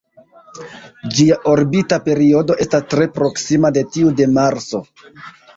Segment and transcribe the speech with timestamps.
[1.17, 4.83] Ĝia orbita periodo estas tre proksima de tiu de Marso.